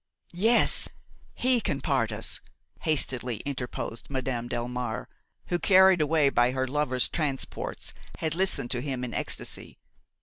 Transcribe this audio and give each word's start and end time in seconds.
"Yes, 0.33 0.89
he 1.35 1.61
can 1.63 1.79
part 1.79 2.11
us!" 2.11 2.41
hastily 2.79 3.35
interposed 3.45 4.09
Madame 4.09 4.49
Delmare, 4.49 5.05
who, 5.49 5.59
carried 5.59 6.01
away 6.01 6.31
by 6.31 6.53
her 6.53 6.67
lover's 6.67 7.07
transports, 7.07 7.93
had 8.17 8.33
listened 8.33 8.71
to 8.71 8.81
him 8.81 9.03
in 9.03 9.13
ecstasy. 9.13 9.77